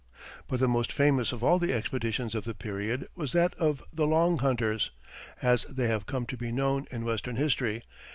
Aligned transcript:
But 0.47 0.59
the 0.59 0.67
most 0.67 0.91
famous 0.91 1.31
of 1.31 1.43
all 1.43 1.59
the 1.59 1.73
expeditions 1.73 2.33
of 2.33 2.43
the 2.43 2.55
period 2.55 3.07
was 3.13 3.33
that 3.33 3.53
of 3.59 3.83
the 3.93 4.07
"Long 4.07 4.39
Hunters," 4.39 4.89
as 5.43 5.63
they 5.65 5.85
have 5.89 6.07
come 6.07 6.25
to 6.25 6.37
be 6.37 6.51
known 6.51 6.87
in 6.89 7.05
Western 7.05 7.35
history. 7.35 7.83